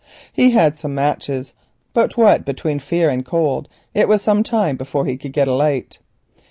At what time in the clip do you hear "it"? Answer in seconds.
3.93-4.07